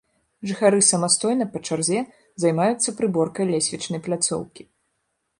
Жыхары 0.51 0.79
самастойна, 0.85 1.45
па 1.57 1.59
чарзе, 1.67 1.99
займаюцца 2.43 2.93
прыборкай 3.01 3.45
лесвічнай 3.57 4.03
пляцоўкі. 4.09 4.63